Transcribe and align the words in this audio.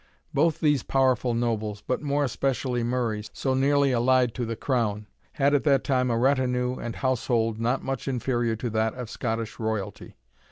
Both 0.33 0.59
these 0.61 0.81
powerful 0.81 1.35
nobles, 1.35 1.83
but 1.85 2.01
more 2.01 2.23
especially 2.23 2.81
Murray, 2.81 3.23
so 3.33 3.53
nearly 3.53 3.91
allied 3.91 4.33
to 4.33 4.47
the 4.47 4.55
crown, 4.55 5.05
had 5.33 5.53
at 5.53 5.63
that 5.65 5.83
time 5.83 6.09
a 6.09 6.17
retinue 6.17 6.79
and 6.79 6.95
household 6.95 7.59
not 7.59 7.83
much 7.83 8.07
inferior 8.07 8.55
to 8.55 8.71
that 8.71 8.95
of 8.95 9.11
Scottish 9.11 9.59
royalty. 9.59 10.15